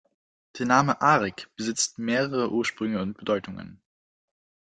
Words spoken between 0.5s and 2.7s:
Der Name Arik besitzt mehrere